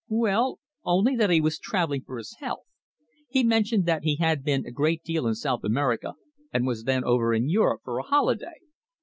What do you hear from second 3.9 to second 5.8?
he had been a great deal in South